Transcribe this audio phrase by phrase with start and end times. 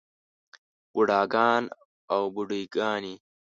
[0.93, 1.63] بوډاګان
[2.13, 3.15] او بوډے ګانے